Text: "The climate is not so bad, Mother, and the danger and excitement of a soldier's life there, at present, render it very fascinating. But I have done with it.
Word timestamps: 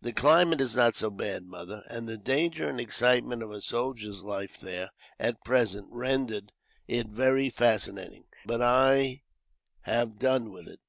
"The 0.00 0.14
climate 0.14 0.62
is 0.62 0.74
not 0.74 0.96
so 0.96 1.10
bad, 1.10 1.44
Mother, 1.44 1.82
and 1.88 2.08
the 2.08 2.16
danger 2.16 2.70
and 2.70 2.80
excitement 2.80 3.42
of 3.42 3.50
a 3.50 3.60
soldier's 3.60 4.22
life 4.22 4.58
there, 4.58 4.92
at 5.20 5.44
present, 5.44 5.88
render 5.90 6.40
it 6.86 7.08
very 7.08 7.50
fascinating. 7.50 8.24
But 8.46 8.62
I 8.62 9.24
have 9.82 10.18
done 10.18 10.52
with 10.52 10.68
it. 10.68 10.80